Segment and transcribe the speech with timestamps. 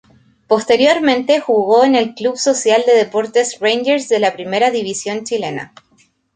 [0.47, 5.75] Posteriormente jugó en el Club Social de Deportes Rangers de la Primera división chilena.